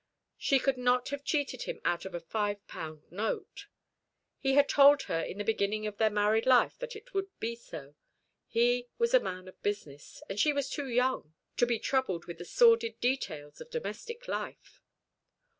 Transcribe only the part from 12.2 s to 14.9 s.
with the sordid details of domestic life.